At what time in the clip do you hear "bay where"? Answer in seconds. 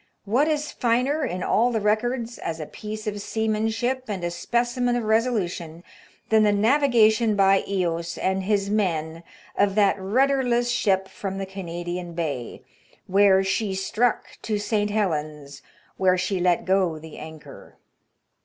12.13-13.43